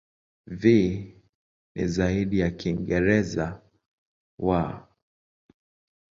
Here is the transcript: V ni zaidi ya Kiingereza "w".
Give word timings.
V 0.59 0.61
ni 1.75 1.87
zaidi 1.87 2.39
ya 2.39 2.49
Kiingereza 2.57 3.45
"w". 4.37 4.49